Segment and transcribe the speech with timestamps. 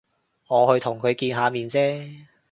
[0.47, 2.25] 我去同佢見下面啫